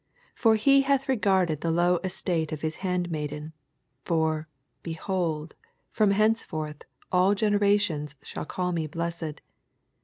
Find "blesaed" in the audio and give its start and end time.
8.87-9.41